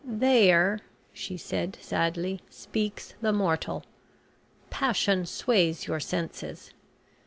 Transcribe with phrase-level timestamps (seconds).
[0.03, 0.79] "There,"
[1.13, 3.83] she said sadly, "speaks the mortal.
[4.71, 6.73] Passion sways your senses.